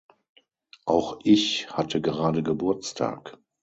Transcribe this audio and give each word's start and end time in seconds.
Auch 0.85 1.19
ich 1.25 1.69
hatte 1.71 2.01
gerade 2.01 2.41
Geburtstag. 2.41 3.37